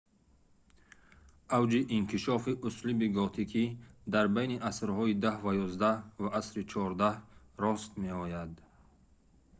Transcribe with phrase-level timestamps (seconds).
[1.57, 3.65] авҷи инкишофи услуби готикӣ
[4.13, 8.51] дар байни асрҳои 10 ва 11 ва асри 14 рост меояд